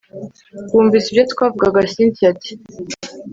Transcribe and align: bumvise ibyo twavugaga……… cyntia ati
bumvise 0.71 1.07
ibyo 1.09 1.23
twavugaga……… 1.31 1.79
cyntia 1.91 2.27
ati 2.31 2.51